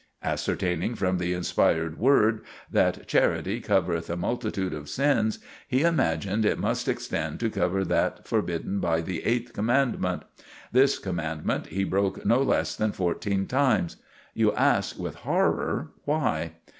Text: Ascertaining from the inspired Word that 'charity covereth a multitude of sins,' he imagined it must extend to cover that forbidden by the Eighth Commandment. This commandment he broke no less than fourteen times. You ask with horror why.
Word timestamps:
Ascertaining 0.23 0.95
from 0.95 1.19
the 1.19 1.31
inspired 1.31 1.99
Word 1.99 2.41
that 2.71 3.05
'charity 3.07 3.59
covereth 3.61 4.09
a 4.09 4.17
multitude 4.17 4.73
of 4.73 4.89
sins,' 4.89 5.37
he 5.67 5.83
imagined 5.83 6.43
it 6.43 6.57
must 6.57 6.87
extend 6.87 7.39
to 7.39 7.51
cover 7.51 7.85
that 7.85 8.27
forbidden 8.27 8.79
by 8.79 8.99
the 9.01 9.23
Eighth 9.23 9.53
Commandment. 9.53 10.23
This 10.71 10.97
commandment 10.97 11.67
he 11.67 11.83
broke 11.83 12.25
no 12.25 12.41
less 12.41 12.75
than 12.75 12.93
fourteen 12.93 13.45
times. 13.45 13.97
You 14.33 14.53
ask 14.53 14.97
with 14.97 15.13
horror 15.17 15.91
why. 16.05 16.53